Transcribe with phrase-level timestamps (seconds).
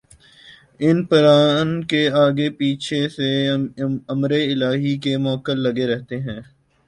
[0.79, 3.29] ان پران کے آگے پیچھے سے
[4.09, 6.39] امرِالٰہی کے مؤکل لگے رہتے ہیں